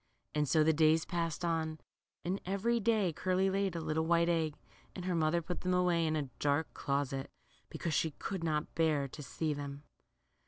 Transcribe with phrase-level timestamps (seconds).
[0.33, 1.79] And so the days passed on,
[2.25, 4.55] and every day Curly laid a little white egg,
[4.95, 7.29] and her mother put them away in a dark closet,
[7.69, 9.83] because she could not bear to see them.